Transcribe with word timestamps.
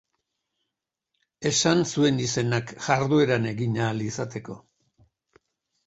Esan 1.51 1.85
zuen 1.93 2.19
izenak 2.29 2.75
jardueran 2.89 3.49
egin 3.53 3.81
ahal 3.85 4.05
izateko. 4.11 4.61